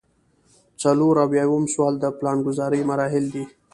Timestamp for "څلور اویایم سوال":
0.81-1.95